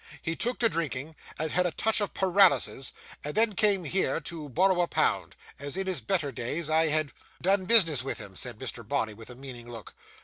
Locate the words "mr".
8.57-8.81